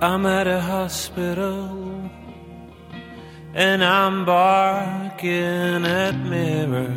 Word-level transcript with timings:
I'm 0.00 0.24
at 0.26 0.46
a 0.46 0.60
hospital 0.60 2.08
and 3.52 3.82
I'm 3.82 4.24
barking 4.24 5.84
at 5.84 6.14
mirrors. 6.14 6.94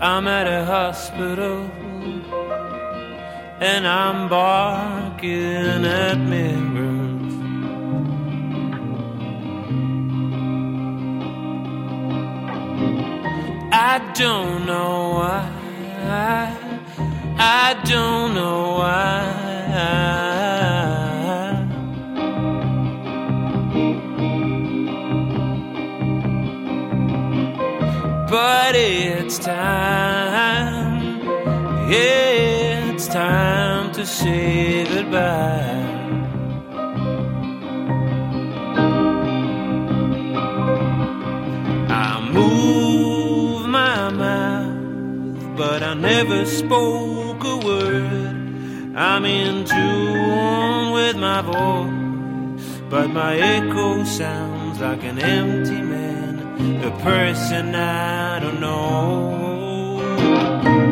I'm 0.00 0.28
at 0.28 0.46
a 0.46 0.64
hospital 0.64 1.68
and 3.60 3.84
I'm 3.84 4.28
barking 4.28 5.84
at 5.84 6.18
mirrors. 6.18 7.17
I 13.98 14.12
don't 14.12 14.64
know 14.64 15.10
why. 15.18 15.42
I 17.36 17.74
don't 17.84 18.32
know 18.32 18.74
why. 18.78 19.24
But 28.30 28.76
it's 28.76 29.40
time, 29.40 31.02
yeah, 31.90 32.92
it's 32.92 33.08
time 33.08 33.90
to 33.94 34.06
say 34.06 34.84
goodbye. 34.84 35.97
Spoke 46.46 47.44
a 47.44 47.56
word. 47.56 48.96
I'm 48.96 49.24
in 49.24 49.64
tune 49.64 50.92
with 50.92 51.16
my 51.16 51.42
voice, 51.42 52.80
but 52.90 53.08
my 53.10 53.36
echo 53.36 54.04
sounds 54.04 54.80
like 54.80 55.02
an 55.04 55.18
empty 55.18 55.82
man, 55.82 56.84
a 56.84 56.90
person 57.02 57.74
I 57.74 58.40
don't 58.40 58.60
know. 58.60 60.87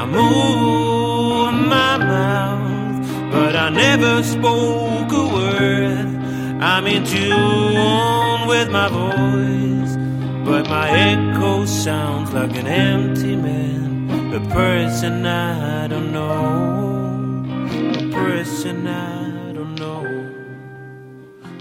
I 0.00 0.06
move 0.06 1.68
my 1.68 1.98
mouth, 1.98 3.30
but 3.30 3.54
I 3.54 3.68
never 3.68 4.22
spoke 4.22 5.12
a 5.12 5.26
word. 5.34 6.06
I'm 6.62 6.86
in 6.86 7.04
tune 7.04 8.48
with 8.48 8.70
my 8.70 8.88
voice, 8.88 9.92
but 10.46 10.70
my 10.70 10.88
echo 10.88 11.66
sounds 11.66 12.32
like 12.32 12.56
an 12.56 12.66
empty 12.66 13.36
man, 13.36 14.32
a 14.32 14.40
person 14.54 15.26
I 15.26 15.86
don't 15.86 16.12
know, 16.12 17.44
a 17.98 18.10
person 18.10 18.86
I 18.86 19.52
don't 19.52 19.74
know, 19.74 20.06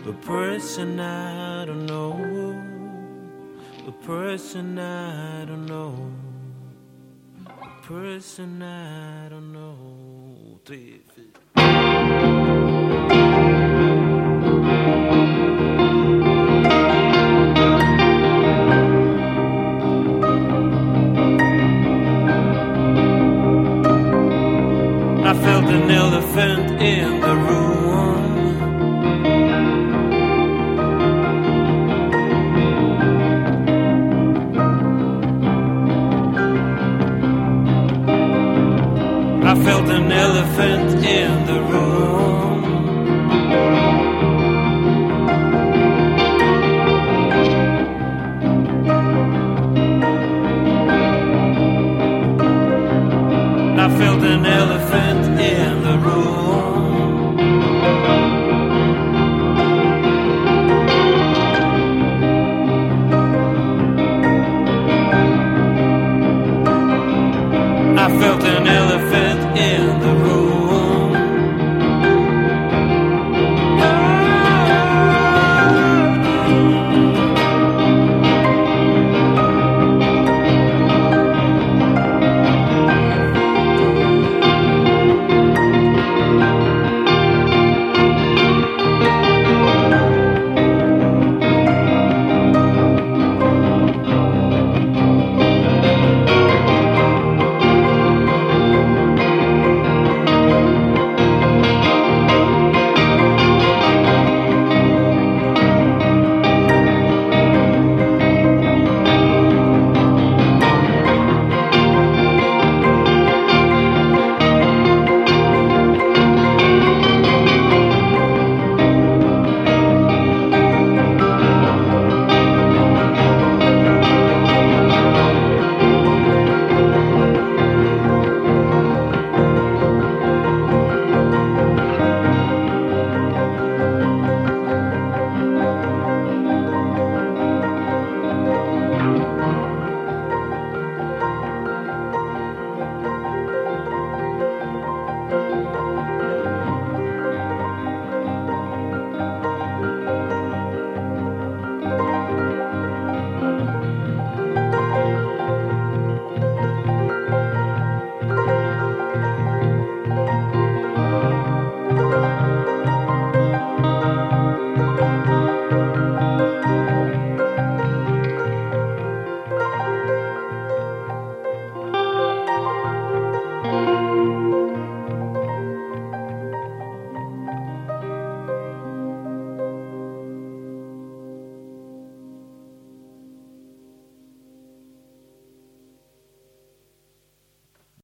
a 0.07 0.13
person 0.13 0.97
I 0.97 1.65
don't 1.65 1.85
know, 1.85 2.13
a 3.85 3.91
person 3.91 4.79
I 4.79 5.43
don't 5.43 5.65
know 5.65 6.28
person 7.89 8.61
I 8.61 9.29
don't 9.29 9.51
know. 9.51 10.59
Three, 10.63 11.01
four. 11.15 11.48
Elephant 40.39 41.03
in 41.03 41.45
the 41.47 41.59
room. 41.71 42.63
I 53.77 53.97
felt 53.97 54.23
an 54.23 54.45
elephant 54.45 55.41
in 55.41 55.83
the 55.83 55.97
room. 55.97 56.48